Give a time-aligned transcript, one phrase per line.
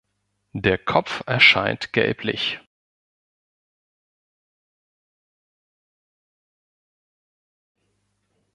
[0.55, 2.59] Der Kopf erscheint gelblich.